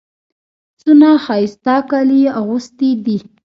څونه 0.79 1.09
ښایسته 1.25 1.75
کالي 1.89 2.17
يې 2.25 2.29
اغوستي 2.39 2.91
دي. 3.05 3.17